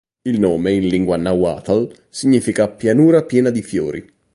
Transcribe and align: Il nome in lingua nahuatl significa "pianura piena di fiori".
Il 0.23 0.39
nome 0.39 0.73
in 0.73 0.87
lingua 0.87 1.15
nahuatl 1.15 1.87
significa 2.09 2.67
"pianura 2.67 3.21
piena 3.21 3.51
di 3.51 3.61
fiori". 3.61 4.11